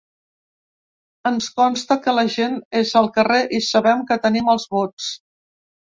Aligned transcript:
Ens 1.31 1.49
consta 1.59 1.97
que 2.07 2.15
la 2.19 2.23
gent 2.37 2.57
és 2.81 2.95
al 3.03 3.13
carrer 3.19 3.39
i 3.59 3.61
sabem 3.69 4.05
que 4.11 4.21
tenim 4.25 4.51
els 4.55 4.67
vots. 4.77 5.13